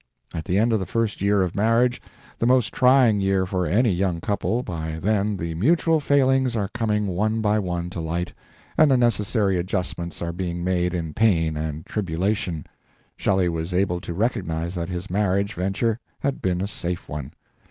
[0.33, 2.01] At the end of the first year of marriage
[2.39, 7.05] the most trying year for any young couple, for then the mutual failings are coming
[7.05, 8.33] one by one to light,
[8.79, 12.65] and the necessary adjustments are being made in pain and tribulation
[13.15, 17.33] Shelley was able to recognize that his marriage venture had been a safe one.